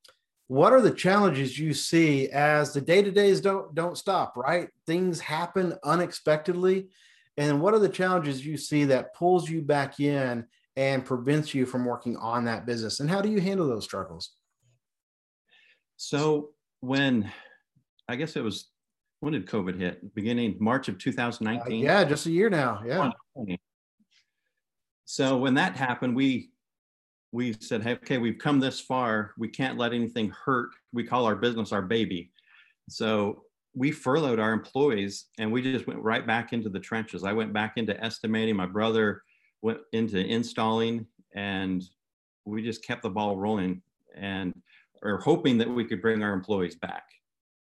what 0.49 0.73
are 0.73 0.81
the 0.81 0.91
challenges 0.91 1.59
you 1.59 1.73
see 1.73 2.29
as 2.31 2.73
the 2.73 2.81
day 2.81 3.03
to 3.03 3.11
days 3.11 3.41
don't 3.41 3.75
don't 3.75 3.97
stop 3.97 4.37
right? 4.37 4.69
Things 4.87 5.21
happen 5.21 5.75
unexpectedly. 5.85 6.89
And 7.37 7.61
what 7.61 7.75
are 7.75 7.81
the 7.81 7.89
challenges 7.89 8.47
you 8.47 8.57
see 8.57 8.85
that 8.85 9.15
pulls 9.15 9.49
you 9.49 9.63
back 9.63 9.99
in 9.99 10.45
and 10.77 11.05
prevents 11.05 11.53
you 11.55 11.67
from 11.67 11.85
working 11.85 12.17
on 12.17 12.45
that 12.45 12.67
business? 12.67 13.01
And 13.01 13.11
how 13.11 13.21
do 13.21 13.29
you 13.29 13.41
handle 13.41 13.67
those 13.67 13.85
struggles? 13.85 14.31
So 15.97 16.51
when 16.85 17.31
i 18.09 18.17
guess 18.17 18.37
it 18.37 18.45
was 18.45 18.69
when 19.21 19.33
did 19.33 19.47
covid 19.47 19.81
hit? 19.81 20.15
Beginning 20.15 20.57
march 20.61 20.89
of 20.89 20.99
2019 20.99 21.73
uh, 21.81 21.85
yeah 21.85 22.05
just 22.05 22.27
a 22.27 22.31
year 22.31 22.51
now 22.51 22.83
yeah. 22.87 23.11
So 25.07 25.39
when 25.39 25.55
that 25.55 25.77
happened 25.77 26.15
we 26.15 26.51
we 27.35 27.53
said, 27.59 27.83
hey, 27.83 27.95
okay, 27.95 28.19
we've 28.19 28.39
come 28.39 28.61
this 28.61 28.79
far. 28.79 29.33
We 29.37 29.49
can't 29.49 29.77
let 29.77 29.93
anything 29.93 30.31
hurt. 30.31 30.71
We 30.93 31.03
call 31.03 31.27
our 31.27 31.35
business 31.35 31.73
our 31.73 31.83
baby. 31.83 32.31
So 32.89 33.43
we 33.75 33.91
furloughed 33.91 34.39
our 34.39 34.53
employees 34.53 35.27
and 35.41 35.51
we 35.51 35.61
just 35.61 35.89
went 35.89 35.99
right 35.99 36.25
back 36.25 36.53
into 36.53 36.69
the 36.69 36.79
trenches. 36.79 37.25
I 37.25 37.33
went 37.33 37.53
back 37.53 37.73
into 37.75 38.01
estimating. 38.03 38.55
My 38.55 38.67
brother 38.67 39.21
went 39.63 39.81
into 39.93 40.25
installing 40.25 41.09
and 41.35 41.83
we 42.45 42.63
just 42.63 42.85
kept 42.85 43.03
the 43.03 43.11
ball 43.11 43.37
rolling 43.37 43.83
and 44.17 44.55
are 45.03 45.19
hoping 45.19 45.59
that 45.59 45.69
we 45.69 45.85
could 45.85 46.01
bring 46.01 46.23
our 46.23 46.35
employees 46.35 46.77
back. 46.77 47.03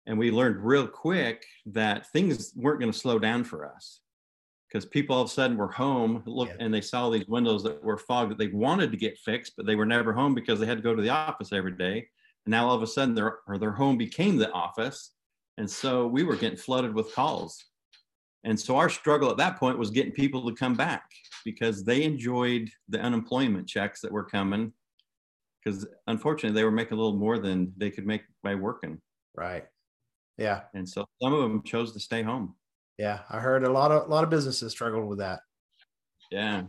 And 0.04 0.18
we 0.18 0.30
learned 0.30 0.62
real 0.66 0.86
quick 0.86 1.46
that 1.64 2.12
things 2.12 2.52
weren't 2.56 2.80
going 2.80 2.92
to 2.92 2.98
slow 2.98 3.18
down 3.18 3.42
for 3.42 3.64
us 3.66 4.00
because 4.76 4.90
people 4.90 5.16
all 5.16 5.22
of 5.22 5.28
a 5.30 5.32
sudden 5.32 5.56
were 5.56 5.72
home 5.72 6.22
look 6.26 6.50
yeah. 6.50 6.56
and 6.60 6.72
they 6.72 6.82
saw 6.82 7.08
these 7.08 7.26
windows 7.28 7.62
that 7.62 7.82
were 7.82 7.96
fogged 7.96 8.30
that 8.30 8.36
they 8.36 8.48
wanted 8.48 8.90
to 8.90 8.98
get 8.98 9.16
fixed 9.16 9.54
but 9.56 9.64
they 9.64 9.74
were 9.74 9.86
never 9.86 10.12
home 10.12 10.34
because 10.34 10.60
they 10.60 10.66
had 10.66 10.76
to 10.76 10.82
go 10.82 10.94
to 10.94 11.00
the 11.00 11.08
office 11.08 11.50
every 11.50 11.72
day. 11.72 12.06
And 12.44 12.50
now 12.50 12.68
all 12.68 12.74
of 12.74 12.82
a 12.82 12.86
sudden 12.86 13.14
their 13.14 13.38
or 13.48 13.56
their 13.56 13.72
home 13.72 13.96
became 13.96 14.36
the 14.36 14.50
office. 14.52 15.12
And 15.56 15.70
so 15.70 16.06
we 16.06 16.24
were 16.24 16.36
getting 16.36 16.58
flooded 16.58 16.94
with 16.94 17.14
calls. 17.14 17.64
And 18.44 18.60
so 18.60 18.76
our 18.76 18.90
struggle 18.90 19.30
at 19.30 19.38
that 19.38 19.58
point 19.58 19.78
was 19.78 19.88
getting 19.88 20.12
people 20.12 20.46
to 20.46 20.54
come 20.54 20.74
back 20.74 21.04
because 21.42 21.82
they 21.82 22.02
enjoyed 22.02 22.68
the 22.90 23.00
unemployment 23.00 23.66
checks 23.66 24.02
that 24.02 24.12
were 24.12 24.24
coming 24.24 24.74
because 25.64 25.86
unfortunately 26.06 26.54
they 26.54 26.64
were 26.64 26.70
making 26.70 26.98
a 26.98 27.00
little 27.00 27.18
more 27.18 27.38
than 27.38 27.72
they 27.78 27.90
could 27.90 28.06
make 28.06 28.24
by 28.42 28.54
working. 28.54 29.00
Right. 29.34 29.64
Yeah. 30.36 30.64
And 30.74 30.86
so 30.86 31.06
some 31.22 31.32
of 31.32 31.40
them 31.40 31.62
chose 31.62 31.94
to 31.94 32.00
stay 32.00 32.22
home 32.22 32.54
yeah, 32.98 33.20
I 33.30 33.38
heard 33.38 33.64
a 33.64 33.70
lot 33.70 33.90
of 33.90 34.06
a 34.06 34.10
lot 34.10 34.24
of 34.24 34.30
businesses 34.30 34.72
struggled 34.72 35.08
with 35.08 35.18
that. 35.18 35.40
Yeah, 36.30 36.64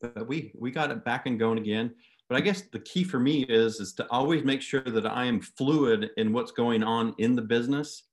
but 0.00 0.26
we 0.26 0.52
we 0.58 0.70
got 0.70 0.90
it 0.90 1.04
back 1.04 1.26
and 1.26 1.38
going 1.38 1.58
again. 1.58 1.94
But 2.28 2.36
I 2.36 2.40
guess 2.40 2.62
the 2.72 2.80
key 2.80 3.04
for 3.04 3.20
me 3.20 3.42
is 3.44 3.80
is 3.80 3.92
to 3.94 4.06
always 4.10 4.44
make 4.44 4.62
sure 4.62 4.80
that 4.80 5.06
I 5.06 5.24
am 5.24 5.40
fluid 5.40 6.10
in 6.16 6.32
what's 6.32 6.52
going 6.52 6.82
on 6.82 7.14
in 7.18 7.34
the 7.34 7.42
business, 7.42 8.04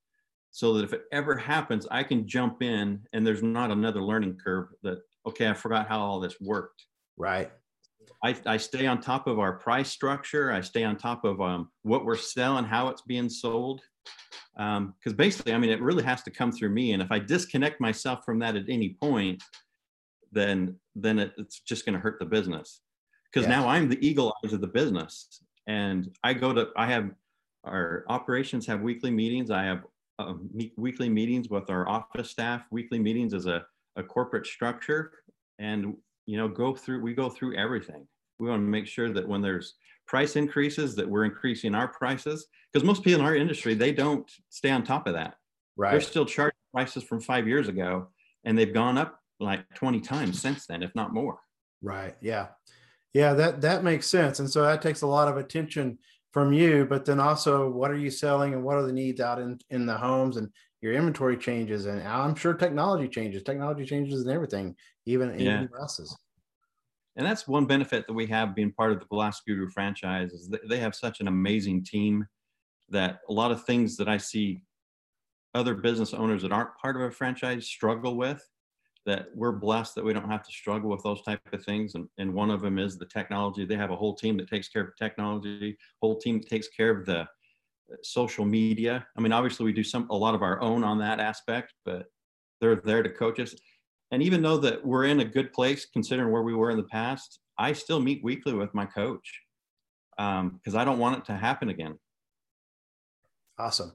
so 0.51 0.73
that 0.73 0.83
if 0.83 0.93
it 0.93 1.03
ever 1.11 1.35
happens, 1.35 1.87
I 1.89 2.03
can 2.03 2.27
jump 2.27 2.61
in 2.61 3.01
and 3.13 3.25
there's 3.25 3.43
not 3.43 3.71
another 3.71 4.01
learning 4.01 4.37
curve. 4.43 4.69
That 4.83 4.99
okay, 5.27 5.49
I 5.49 5.53
forgot 5.53 5.87
how 5.87 5.99
all 5.99 6.19
this 6.19 6.39
worked. 6.41 6.85
Right. 7.17 7.51
I, 8.23 8.35
I 8.45 8.57
stay 8.57 8.87
on 8.87 9.01
top 9.01 9.27
of 9.27 9.39
our 9.39 9.53
price 9.53 9.89
structure. 9.89 10.51
I 10.51 10.61
stay 10.61 10.83
on 10.83 10.95
top 10.95 11.25
of 11.25 11.41
um, 11.41 11.69
what 11.81 12.05
we're 12.05 12.15
selling, 12.15 12.63
how 12.63 12.87
it's 12.87 13.01
being 13.01 13.29
sold 13.29 13.81
because 14.55 14.77
um, 14.77 15.15
basically, 15.15 15.53
I 15.53 15.57
mean, 15.57 15.71
it 15.71 15.81
really 15.81 16.03
has 16.03 16.21
to 16.23 16.31
come 16.31 16.51
through 16.51 16.69
me. 16.69 16.93
And 16.93 17.01
if 17.01 17.11
I 17.11 17.19
disconnect 17.19 17.81
myself 17.81 18.23
from 18.23 18.39
that 18.39 18.55
at 18.55 18.65
any 18.69 18.95
point, 19.01 19.41
then 20.31 20.75
then 20.95 21.19
it, 21.19 21.33
it's 21.37 21.59
just 21.59 21.85
going 21.85 21.93
to 21.93 21.99
hurt 21.99 22.19
the 22.19 22.25
business. 22.25 22.81
Because 23.31 23.47
yeah. 23.47 23.59
now 23.59 23.67
I'm 23.67 23.89
the 23.89 24.05
eagle 24.05 24.33
eyes 24.43 24.53
of 24.53 24.61
the 24.61 24.67
business, 24.67 25.41
and 25.67 26.09
I 26.23 26.33
go 26.33 26.53
to 26.53 26.67
I 26.77 26.85
have 26.87 27.09
our 27.63 28.05
operations 28.09 28.67
have 28.67 28.81
weekly 28.81 29.09
meetings. 29.09 29.49
I 29.49 29.63
have 29.63 29.83
uh, 30.19 30.33
meet, 30.53 30.73
weekly 30.77 31.09
meetings 31.09 31.49
with 31.49 31.69
our 31.69 31.89
office 31.89 32.29
staff. 32.29 32.63
Weekly 32.71 32.99
meetings 32.99 33.33
as 33.33 33.47
a, 33.47 33.65
a 33.95 34.03
corporate 34.03 34.45
structure, 34.45 35.13
and 35.57 35.95
you 36.27 36.37
know, 36.37 36.47
go 36.47 36.75
through. 36.75 37.01
We 37.01 37.15
go 37.15 37.29
through 37.29 37.55
everything. 37.57 38.07
We 38.43 38.49
want 38.49 38.61
to 38.61 38.67
make 38.67 38.87
sure 38.87 39.11
that 39.13 39.27
when 39.27 39.41
there's 39.41 39.75
price 40.05 40.35
increases 40.35 40.95
that 40.95 41.09
we're 41.09 41.23
increasing 41.23 41.73
our 41.73 41.87
prices 41.87 42.47
because 42.71 42.85
most 42.85 43.03
people 43.03 43.21
in 43.21 43.25
our 43.25 43.35
industry 43.35 43.73
they 43.73 43.93
don't 43.93 44.29
stay 44.49 44.69
on 44.69 44.83
top 44.83 45.07
of 45.07 45.13
that. 45.13 45.35
Right. 45.77 45.91
they're 45.91 46.01
still 46.01 46.25
charging 46.25 46.59
prices 46.73 47.03
from 47.03 47.19
five 47.19 47.47
years 47.47 47.67
ago 47.67 48.09
and 48.43 48.57
they've 48.57 48.73
gone 48.73 48.97
up 48.97 49.19
like 49.39 49.61
20 49.75 50.01
times 50.01 50.41
since 50.41 50.67
then 50.67 50.83
if 50.83 50.93
not 50.93 51.13
more. 51.13 51.39
Right 51.81 52.15
yeah. 52.21 52.47
Yeah 53.13 53.33
that 53.33 53.61
that 53.61 53.85
makes 53.85 54.07
sense 54.07 54.39
and 54.39 54.49
so 54.49 54.63
that 54.63 54.81
takes 54.81 55.03
a 55.03 55.07
lot 55.07 55.29
of 55.29 55.37
attention 55.37 55.97
from 56.33 56.51
you 56.51 56.85
but 56.85 57.05
then 57.05 57.21
also 57.21 57.69
what 57.69 57.91
are 57.91 57.97
you 57.97 58.09
selling 58.09 58.53
and 58.53 58.63
what 58.63 58.75
are 58.75 58.85
the 58.85 58.91
needs 58.91 59.21
out 59.21 59.39
in 59.39 59.57
in 59.69 59.85
the 59.85 59.97
homes 59.97 60.35
and 60.35 60.49
your 60.81 60.91
inventory 60.91 61.37
changes 61.37 61.85
and 61.85 62.05
i'm 62.05 62.35
sure 62.35 62.53
technology 62.53 63.07
changes. 63.07 63.41
Technology 63.43 63.85
changes 63.85 64.21
and 64.21 64.31
everything 64.31 64.75
even 65.05 65.29
in 65.31 65.39
yeah. 65.39 65.65
glasses 65.65 66.17
and 67.15 67.25
that's 67.25 67.47
one 67.47 67.65
benefit 67.65 68.07
that 68.07 68.13
we 68.13 68.25
have 68.25 68.55
being 68.55 68.71
part 68.71 68.91
of 68.91 68.99
the 68.99 69.05
glass 69.05 69.41
guru 69.47 69.69
franchise 69.69 70.33
is 70.33 70.49
they 70.69 70.79
have 70.79 70.95
such 70.95 71.19
an 71.19 71.27
amazing 71.27 71.83
team 71.83 72.25
that 72.89 73.19
a 73.29 73.33
lot 73.33 73.51
of 73.51 73.63
things 73.65 73.97
that 73.97 74.07
i 74.07 74.17
see 74.17 74.61
other 75.55 75.75
business 75.75 76.13
owners 76.13 76.41
that 76.41 76.51
aren't 76.51 76.75
part 76.77 76.95
of 76.95 77.03
a 77.03 77.11
franchise 77.11 77.67
struggle 77.67 78.17
with 78.17 78.43
that 79.05 79.27
we're 79.35 79.51
blessed 79.51 79.95
that 79.95 80.03
we 80.03 80.13
don't 80.13 80.29
have 80.29 80.43
to 80.43 80.51
struggle 80.51 80.89
with 80.89 81.03
those 81.03 81.21
type 81.23 81.41
of 81.51 81.63
things. 81.63 81.95
And, 81.95 82.07
and 82.17 82.33
one 82.33 82.49
of 82.49 82.61
them 82.61 82.79
is 82.79 82.97
the 82.97 83.05
technology. 83.05 83.65
They 83.65 83.75
have 83.75 83.91
a 83.91 83.95
whole 83.95 84.15
team 84.15 84.37
that 84.37 84.49
takes 84.49 84.69
care 84.69 84.83
of 84.83 84.95
technology 84.97 85.77
whole 86.01 86.17
team 86.17 86.39
that 86.39 86.49
takes 86.49 86.69
care 86.69 86.89
of 86.89 87.05
the 87.05 87.19
uh, 87.19 87.25
social 88.01 88.45
media. 88.45 89.05
I 89.17 89.21
mean 89.21 89.33
obviously 89.33 89.65
we 89.65 89.73
do 89.73 89.83
some 89.83 90.07
a 90.09 90.15
lot 90.15 90.35
of 90.35 90.41
our 90.41 90.61
own 90.61 90.83
on 90.83 90.97
that 90.99 91.19
aspect 91.19 91.73
but 91.85 92.05
they're 92.61 92.77
there 92.77 93.03
to 93.03 93.09
coach 93.09 93.39
us 93.39 93.55
and 94.13 94.21
even 94.21 94.41
though 94.41 94.57
that 94.57 94.85
we're 94.85 95.05
in 95.05 95.19
a 95.19 95.25
good 95.25 95.51
place 95.51 95.85
considering 95.91 96.31
where 96.31 96.43
we 96.43 96.53
were 96.53 96.69
in 96.71 96.77
the 96.77 96.83
past 96.83 97.39
i 97.57 97.73
still 97.73 97.99
meet 97.99 98.23
weekly 98.23 98.53
with 98.53 98.73
my 98.73 98.85
coach 98.85 99.41
because 100.17 100.75
um, 100.75 100.77
i 100.77 100.85
don't 100.85 100.99
want 100.99 101.17
it 101.17 101.25
to 101.25 101.33
happen 101.33 101.69
again. 101.69 101.97
Awesome. 103.57 103.93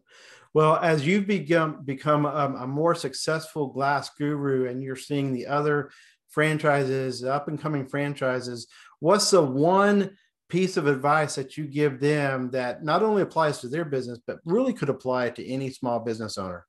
Well 0.55 0.77
as 0.77 1.07
you've 1.07 1.27
become 1.27 1.85
become 1.85 2.27
a, 2.27 2.57
a 2.61 2.67
more 2.67 2.95
successful 2.95 3.69
glass 3.69 4.11
guru 4.11 4.69
and 4.69 4.83
you're 4.83 4.97
seeing 4.97 5.33
the 5.33 5.47
other 5.47 5.91
franchises 6.29 7.25
up 7.25 7.49
and 7.49 7.61
coming 7.61 7.87
franchises 7.87 8.67
what's 9.01 9.31
the 9.31 9.43
one 9.43 10.17
piece 10.49 10.77
of 10.77 10.87
advice 10.87 11.35
that 11.35 11.57
you 11.57 11.67
give 11.67 12.01
them 12.01 12.51
that 12.51 12.83
not 12.83 13.03
only 13.03 13.23
applies 13.23 13.61
to 13.61 13.69
their 13.69 13.85
business 13.85 14.19
but 14.27 14.39
really 14.45 14.73
could 14.73 14.89
apply 14.89 15.31
to 15.31 15.47
any 15.47 15.71
small 15.71 16.01
business 16.01 16.39
owner? 16.39 16.67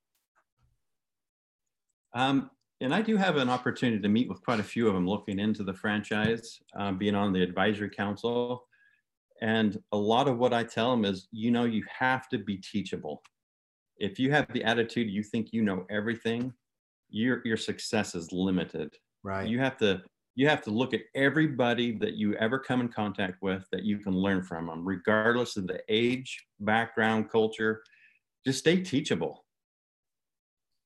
Um, 2.14 2.50
and 2.82 2.94
I 2.94 3.02
do 3.02 3.18
have 3.18 3.38
an 3.38 3.50
opportunity 3.50 4.02
to 4.02 4.08
meet 4.08 4.30
with 4.30 4.42
quite 4.44 4.60
a 4.60 4.64
few 4.64 4.88
of 4.88 4.94
them 4.94 5.08
looking 5.08 5.40
into 5.40 5.64
the 5.64 5.74
franchise, 5.74 6.60
um, 6.78 6.98
being 6.98 7.16
on 7.16 7.34
the 7.34 7.44
advisory 7.44 7.90
council. 7.90 8.66
And 9.42 9.82
a 9.92 9.98
lot 9.98 10.28
of 10.28 10.38
what 10.38 10.54
I 10.54 10.64
tell 10.64 10.92
them 10.92 11.06
is, 11.06 11.28
you 11.32 11.52
know, 11.52 11.66
you 11.66 11.84
have 11.98 12.30
to 12.30 12.38
be 12.38 12.58
teachable. 12.58 13.22
If 13.98 14.18
you 14.18 14.32
have 14.32 14.48
the 14.54 14.64
attitude 14.64 15.10
you 15.10 15.24
think 15.24 15.52
you 15.52 15.62
know 15.62 15.86
everything, 15.90 16.54
your 17.10 17.42
your 17.44 17.58
success 17.58 18.16
is 18.16 18.32
limited. 18.32 18.96
Right. 19.24 19.48
You 19.48 19.60
have 19.60 19.78
to 19.78 20.02
you 20.36 20.48
have 20.48 20.62
to 20.64 20.72
look 20.72 20.94
at 20.94 21.02
everybody 21.16 21.98
that 21.98 22.14
you 22.14 22.34
ever 22.36 22.60
come 22.60 22.80
in 22.80 22.88
contact 22.88 23.42
with 23.42 23.66
that 23.72 23.84
you 23.84 23.98
can 23.98 24.14
learn 24.14 24.42
from 24.42 24.68
them, 24.68 24.88
regardless 24.88 25.58
of 25.58 25.68
the 25.68 25.82
age, 25.90 26.46
background, 26.62 27.30
culture. 27.30 27.84
Just 28.46 28.60
stay 28.60 28.82
teachable 28.82 29.44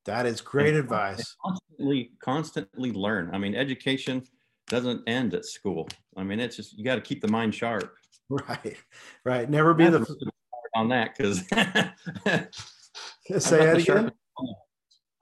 that 0.06 0.26
is 0.26 0.42
great 0.42 0.70
and 0.70 0.78
advice. 0.78 1.36
Constantly, 1.44 2.12
constantly 2.22 2.92
learn. 2.92 3.30
I 3.34 3.38
mean, 3.38 3.56
education 3.56 4.24
doesn't 4.68 5.08
end 5.08 5.34
at 5.34 5.46
school. 5.46 5.88
I 6.18 6.24
mean, 6.24 6.40
it's 6.40 6.56
just 6.56 6.78
you 6.78 6.84
got 6.84 6.96
to 6.96 7.02
keep 7.02 7.22
the 7.22 7.28
mind 7.28 7.56
sharp. 7.56 7.94
Right, 8.30 8.78
right. 9.26 9.48
Never 9.48 9.74
be 9.74 9.90
the 9.90 10.32
on 10.76 10.88
that 10.90 11.16
because 11.16 11.40
say 13.44 13.58
that 13.58 13.78
again. 13.78 14.12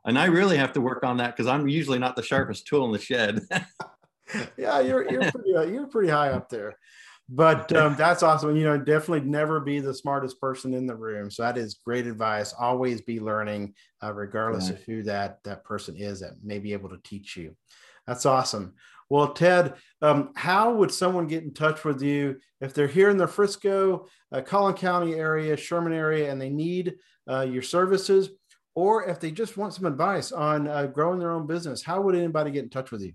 And 0.06 0.18
I 0.18 0.26
really 0.26 0.56
have 0.56 0.72
to 0.74 0.82
work 0.82 1.04
on 1.04 1.18
that 1.18 1.36
because 1.36 1.48
I'm 1.48 1.68
usually 1.68 2.00
not 2.00 2.16
the 2.16 2.24
sharpest 2.24 2.68
tool 2.68 2.86
in 2.86 2.92
the 2.92 3.00
shed. 3.00 3.42
yeah, 4.58 4.80
you're 4.80 5.12
you're 5.12 5.30
pretty, 5.32 5.56
uh, 5.56 5.64
you're 5.64 5.88
pretty 5.88 6.10
high 6.10 6.30
up 6.30 6.48
there 6.48 6.76
but 7.34 7.74
um, 7.74 7.96
that's 7.96 8.24
awesome. 8.24 8.58
You 8.58 8.66
know, 8.66 8.78
definitely 8.78 9.22
never 9.22 9.62
be 9.62 9.80
the 9.80 9.94
smartest 9.94 10.40
person 10.42 10.74
in 10.74 10.86
the 10.86 10.96
room. 10.96 11.32
So 11.32 11.44
that 11.44 11.58
is 11.58 11.80
great 11.86 12.06
advice. 12.06 12.54
Always 12.60 13.00
be 13.00 13.22
learning, 13.22 13.74
uh, 14.04 14.14
regardless 14.14 14.68
yeah. 14.68 14.74
of 14.74 14.84
who 14.84 15.04
that 15.04 15.40
that 15.46 15.64
person 15.64 15.96
is 15.96 16.20
that 16.20 16.44
may 16.44 16.60
be 16.60 16.74
able 16.74 16.90
to 16.90 17.00
teach 17.06 17.38
you. 17.38 17.56
That's 18.06 18.26
awesome. 18.26 18.74
Well, 19.10 19.34
Ted, 19.34 19.76
um, 20.02 20.32
how 20.36 20.74
would 20.74 20.92
someone 20.92 21.28
get 21.28 21.44
in 21.44 21.54
touch 21.54 21.86
with 21.86 22.02
you 22.02 22.38
if 22.60 22.74
they're 22.74 22.88
here 22.88 23.10
in 23.10 23.18
the 23.18 23.28
Frisco, 23.28 24.08
uh, 24.34 24.42
Collin 24.42 24.76
County 24.76 25.16
area, 25.16 25.56
Sherman 25.56 25.94
area, 25.94 26.32
and 26.32 26.42
they 26.42 26.50
need 26.50 26.96
uh, 27.30 27.42
your 27.42 27.62
services, 27.62 28.30
or 28.76 29.08
if 29.08 29.22
they 29.22 29.32
just 29.32 29.56
want 29.56 29.74
some 29.74 29.86
advice 29.86 30.34
on 30.34 30.68
uh, 30.68 30.86
growing 30.88 31.20
their 31.20 31.32
own 31.32 31.48
business? 31.48 31.82
How 31.82 32.02
would 32.02 32.16
anybody 32.16 32.52
get 32.52 32.64
in 32.64 32.70
touch 32.70 32.92
with 32.92 33.02
you? 33.02 33.14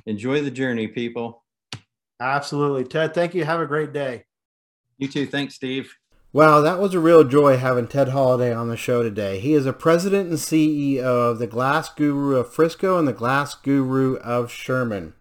Enjoy 0.07 0.41
the 0.41 0.49
journey, 0.49 0.87
people. 0.87 1.43
Absolutely, 2.21 2.85
Ted. 2.85 3.13
Thank 3.13 3.35
you. 3.35 3.43
Have 3.43 3.59
a 3.59 3.67
great 3.67 3.91
day. 3.91 4.23
You 4.97 5.09
too. 5.09 5.27
Thanks, 5.27 5.55
Steve. 5.55 5.93
Wow, 6.31 6.61
that 6.61 6.79
was 6.79 6.93
a 6.93 6.99
real 6.99 7.25
joy 7.25 7.57
having 7.57 7.87
Ted 7.87 8.09
Holiday 8.09 8.53
on 8.53 8.69
the 8.69 8.77
show 8.77 9.03
today. 9.03 9.39
He 9.39 9.53
is 9.53 9.65
a 9.65 9.73
president 9.73 10.29
and 10.29 10.37
CEO 10.37 11.01
of 11.01 11.39
the 11.39 11.47
Glass 11.47 11.89
Guru 11.89 12.37
of 12.37 12.53
Frisco 12.53 12.97
and 12.97 13.07
the 13.07 13.13
Glass 13.13 13.53
Guru 13.53 14.15
of 14.17 14.49
Sherman. 14.49 15.13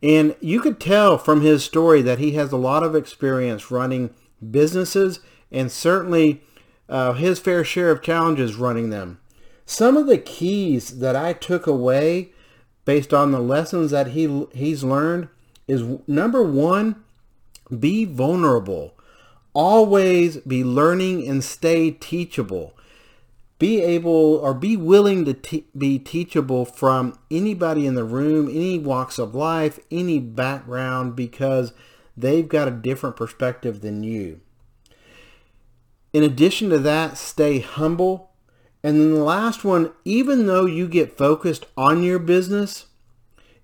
And 0.00 0.36
you 0.40 0.60
could 0.60 0.78
tell 0.78 1.18
from 1.18 1.40
his 1.40 1.64
story 1.64 2.00
that 2.02 2.18
he 2.20 2.32
has 2.32 2.52
a 2.52 2.56
lot 2.56 2.84
of 2.84 2.94
experience 2.94 3.70
running 3.70 4.14
businesses 4.50 5.20
and 5.50 5.72
certainly 5.72 6.42
uh, 6.88 7.14
his 7.14 7.40
fair 7.40 7.64
share 7.64 7.90
of 7.90 8.02
challenges 8.02 8.54
running 8.54 8.90
them. 8.90 9.20
Some 9.66 9.96
of 9.96 10.06
the 10.06 10.18
keys 10.18 11.00
that 11.00 11.16
I 11.16 11.32
took 11.32 11.66
away 11.66 12.33
based 12.84 13.14
on 13.14 13.32
the 13.32 13.40
lessons 13.40 13.90
that 13.90 14.08
he 14.08 14.46
he's 14.52 14.84
learned 14.84 15.28
is 15.66 15.82
number 16.06 16.42
one, 16.42 17.02
be 17.78 18.04
vulnerable 18.04 18.94
always 19.54 20.38
be 20.38 20.64
learning 20.64 21.26
and 21.26 21.42
stay 21.42 21.92
teachable. 21.92 22.76
Be 23.58 23.80
able 23.80 24.36
or 24.36 24.52
be 24.52 24.76
willing 24.76 25.24
to 25.24 25.32
te- 25.32 25.66
be 25.78 25.98
teachable 25.98 26.64
from 26.64 27.16
anybody 27.30 27.86
in 27.86 27.94
the 27.94 28.04
room, 28.04 28.48
any 28.48 28.78
walks 28.78 29.18
of 29.18 29.34
life, 29.34 29.78
any 29.90 30.18
background, 30.18 31.14
because 31.14 31.72
they've 32.16 32.48
got 32.48 32.68
a 32.68 32.72
different 32.72 33.16
perspective 33.16 33.80
than 33.80 34.02
you. 34.02 34.40
In 36.12 36.24
addition 36.24 36.68
to 36.70 36.78
that, 36.80 37.16
stay 37.16 37.60
humble. 37.60 38.32
And 38.84 39.00
then 39.00 39.14
the 39.14 39.24
last 39.24 39.64
one, 39.64 39.92
even 40.04 40.46
though 40.46 40.66
you 40.66 40.86
get 40.86 41.16
focused 41.16 41.64
on 41.74 42.02
your 42.02 42.18
business, 42.18 42.84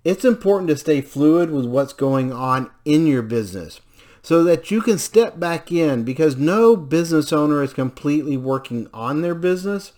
it's 0.03 0.25
important 0.25 0.71
to 0.71 0.79
stay 0.79 1.03
fluid 1.03 1.51
with 1.51 1.67
what's 1.67 1.93
going 1.93 2.33
on 2.33 2.71
in 2.87 3.07
your 3.07 3.21
business 3.21 3.83
so 4.23 4.43
that 4.45 4.71
you 4.71 4.81
can 4.81 4.97
step 4.97 5.39
back 5.39 5.71
in 5.71 6.05
because 6.05 6.37
no 6.37 6.75
business 6.75 7.35
owner 7.35 7.63
is 7.63 7.75
completely 7.75 8.39
working 8.39 8.89
on 8.95 9.21
their 9.21 9.35
business. 9.35 9.93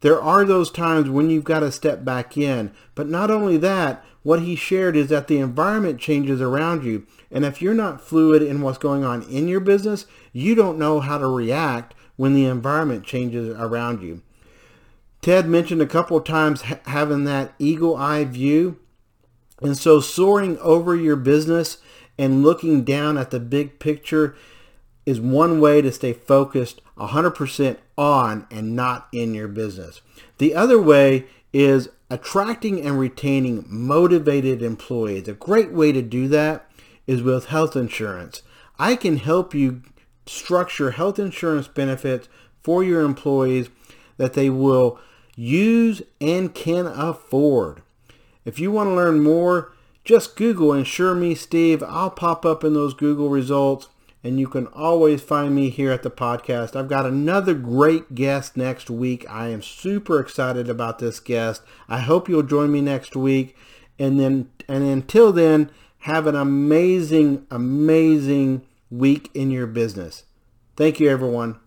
There 0.00 0.20
are 0.20 0.44
those 0.44 0.70
times 0.70 1.08
when 1.08 1.30
you've 1.30 1.44
got 1.44 1.60
to 1.60 1.72
step 1.72 2.04
back 2.04 2.36
in. 2.36 2.72
But 2.94 3.08
not 3.08 3.30
only 3.30 3.56
that, 3.56 4.04
what 4.22 4.42
he 4.42 4.54
shared 4.54 4.96
is 4.96 5.08
that 5.08 5.28
the 5.28 5.38
environment 5.38 5.98
changes 5.98 6.42
around 6.42 6.84
you. 6.84 7.06
And 7.30 7.46
if 7.46 7.62
you're 7.62 7.72
not 7.72 8.02
fluid 8.02 8.42
in 8.42 8.60
what's 8.60 8.76
going 8.76 9.02
on 9.02 9.22
in 9.22 9.48
your 9.48 9.60
business, 9.60 10.04
you 10.30 10.54
don't 10.54 10.78
know 10.78 11.00
how 11.00 11.16
to 11.16 11.26
react 11.26 11.94
when 12.16 12.34
the 12.34 12.44
environment 12.44 13.04
changes 13.04 13.48
around 13.56 14.02
you. 14.02 14.20
Ted 15.22 15.46
mentioned 15.46 15.80
a 15.80 15.86
couple 15.86 16.16
of 16.16 16.24
times 16.24 16.62
having 16.86 17.24
that 17.24 17.54
eagle 17.60 17.96
eye 17.96 18.24
view. 18.24 18.78
And 19.60 19.78
so 19.78 20.00
soaring 20.00 20.58
over 20.58 20.96
your 20.96 21.14
business 21.14 21.78
and 22.18 22.42
looking 22.42 22.82
down 22.82 23.16
at 23.16 23.30
the 23.30 23.38
big 23.38 23.78
picture 23.78 24.34
is 25.06 25.20
one 25.20 25.60
way 25.60 25.80
to 25.80 25.92
stay 25.92 26.12
focused 26.12 26.80
100% 26.98 27.76
on 27.96 28.46
and 28.50 28.74
not 28.74 29.06
in 29.12 29.32
your 29.32 29.46
business. 29.46 30.00
The 30.38 30.56
other 30.56 30.82
way 30.82 31.26
is 31.52 31.88
attracting 32.10 32.84
and 32.84 32.98
retaining 32.98 33.64
motivated 33.68 34.60
employees. 34.60 35.28
A 35.28 35.34
great 35.34 35.70
way 35.70 35.92
to 35.92 36.02
do 36.02 36.26
that 36.28 36.68
is 37.06 37.22
with 37.22 37.46
health 37.46 37.76
insurance. 37.76 38.42
I 38.76 38.96
can 38.96 39.18
help 39.18 39.54
you 39.54 39.82
structure 40.26 40.92
health 40.92 41.20
insurance 41.20 41.68
benefits 41.68 42.28
for 42.60 42.82
your 42.82 43.02
employees 43.02 43.70
that 44.16 44.34
they 44.34 44.50
will 44.50 44.98
use 45.42 46.02
and 46.20 46.54
can 46.54 46.86
afford. 46.86 47.82
If 48.44 48.58
you 48.58 48.70
want 48.70 48.90
to 48.90 48.94
learn 48.94 49.22
more, 49.22 49.72
just 50.04 50.36
Google 50.36 50.72
Insure 50.72 51.14
Me 51.14 51.34
Steve. 51.34 51.82
I'll 51.82 52.10
pop 52.10 52.46
up 52.46 52.64
in 52.64 52.74
those 52.74 52.94
Google 52.94 53.28
results 53.28 53.88
and 54.24 54.38
you 54.38 54.46
can 54.46 54.68
always 54.68 55.20
find 55.20 55.54
me 55.54 55.68
here 55.68 55.90
at 55.90 56.04
the 56.04 56.10
podcast. 56.10 56.76
I've 56.76 56.88
got 56.88 57.06
another 57.06 57.54
great 57.54 58.14
guest 58.14 58.56
next 58.56 58.88
week. 58.88 59.28
I 59.28 59.48
am 59.48 59.62
super 59.62 60.20
excited 60.20 60.68
about 60.68 61.00
this 61.00 61.18
guest. 61.18 61.62
I 61.88 61.98
hope 61.98 62.28
you'll 62.28 62.44
join 62.44 62.70
me 62.70 62.80
next 62.80 63.16
week. 63.16 63.56
And 63.98 64.20
then 64.20 64.48
and 64.68 64.84
until 64.84 65.32
then, 65.32 65.70
have 66.00 66.28
an 66.28 66.36
amazing 66.36 67.46
amazing 67.50 68.62
week 68.90 69.28
in 69.34 69.50
your 69.50 69.66
business. 69.66 70.22
Thank 70.76 71.00
you 71.00 71.08
everyone. 71.08 71.58